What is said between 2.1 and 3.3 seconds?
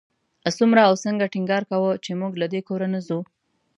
موږ له دې کوره نه ځو.